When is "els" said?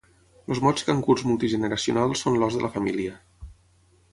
0.53-0.61